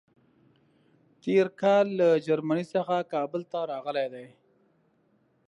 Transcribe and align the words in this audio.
تېر 1.23 1.47
کال 1.61 1.85
له 1.99 2.07
جرمني 2.25 2.65
څخه 2.73 2.95
کابل 3.13 3.41
ته 3.51 3.59
راغلی 3.71 4.07
دی. 4.13 4.27